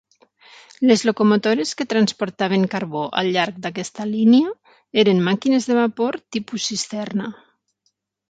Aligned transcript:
Les 0.91 1.01
locomotores 1.07 1.73
que 1.81 1.85
transportaven 1.91 2.63
carbó 2.71 3.03
al 3.21 3.29
llarg 3.35 3.59
d'aquesta 3.65 4.07
línia 4.13 4.55
eren 5.03 5.23
màquines 5.29 5.69
de 5.73 5.77
vapor 5.83 6.19
tipus 6.37 6.65
cisterna. 6.71 7.29